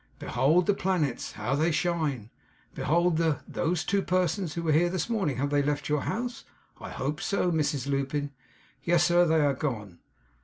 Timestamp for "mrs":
7.19-7.85